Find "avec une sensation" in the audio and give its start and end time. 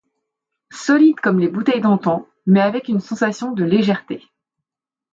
2.61-3.51